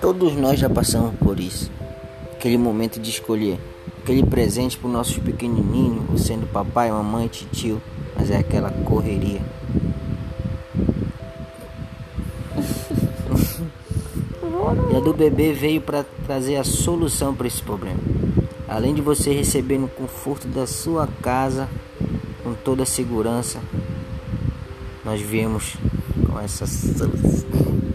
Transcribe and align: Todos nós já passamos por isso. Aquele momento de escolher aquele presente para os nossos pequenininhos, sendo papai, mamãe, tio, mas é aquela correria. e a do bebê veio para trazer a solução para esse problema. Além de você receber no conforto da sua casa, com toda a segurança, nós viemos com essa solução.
Todos 0.00 0.34
nós 0.34 0.58
já 0.58 0.70
passamos 0.70 1.14
por 1.16 1.40
isso. 1.40 1.70
Aquele 2.32 2.56
momento 2.56 3.00
de 3.00 3.10
escolher 3.10 3.58
aquele 4.08 4.24
presente 4.24 4.78
para 4.78 4.86
os 4.86 4.92
nossos 4.92 5.18
pequenininhos, 5.18 6.22
sendo 6.22 6.46
papai, 6.46 6.90
mamãe, 6.90 7.28
tio, 7.28 7.80
mas 8.16 8.30
é 8.30 8.38
aquela 8.38 8.70
correria. 8.70 9.42
e 14.90 14.96
a 14.96 15.00
do 15.00 15.12
bebê 15.12 15.52
veio 15.52 15.80
para 15.80 16.04
trazer 16.26 16.56
a 16.56 16.64
solução 16.64 17.34
para 17.34 17.46
esse 17.46 17.62
problema. 17.62 18.00
Além 18.66 18.94
de 18.94 19.02
você 19.02 19.32
receber 19.32 19.78
no 19.78 19.88
conforto 19.88 20.48
da 20.48 20.66
sua 20.66 21.06
casa, 21.06 21.68
com 22.42 22.54
toda 22.54 22.84
a 22.84 22.86
segurança, 22.86 23.58
nós 25.04 25.20
viemos 25.20 25.76
com 26.26 26.38
essa 26.40 26.66
solução. 26.66 27.87